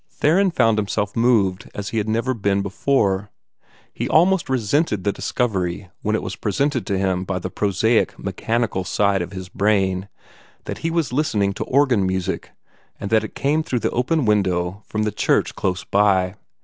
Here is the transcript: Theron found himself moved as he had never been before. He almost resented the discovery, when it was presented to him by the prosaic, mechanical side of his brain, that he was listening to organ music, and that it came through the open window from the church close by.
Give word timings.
Theron 0.09 0.49
found 0.49 0.79
himself 0.79 1.15
moved 1.15 1.69
as 1.75 1.89
he 1.89 1.99
had 1.99 2.09
never 2.09 2.33
been 2.33 2.63
before. 2.63 3.29
He 3.93 4.09
almost 4.09 4.49
resented 4.49 5.03
the 5.03 5.11
discovery, 5.11 5.91
when 6.01 6.15
it 6.15 6.23
was 6.23 6.35
presented 6.35 6.87
to 6.87 6.97
him 6.97 7.23
by 7.23 7.37
the 7.37 7.51
prosaic, 7.51 8.17
mechanical 8.17 8.83
side 8.83 9.21
of 9.21 9.31
his 9.31 9.47
brain, 9.47 10.09
that 10.63 10.79
he 10.79 10.89
was 10.89 11.13
listening 11.13 11.53
to 11.53 11.63
organ 11.65 12.07
music, 12.07 12.49
and 12.99 13.11
that 13.11 13.23
it 13.23 13.35
came 13.35 13.61
through 13.61 13.81
the 13.81 13.91
open 13.91 14.25
window 14.25 14.81
from 14.87 15.03
the 15.03 15.11
church 15.11 15.53
close 15.53 15.83
by. 15.83 16.33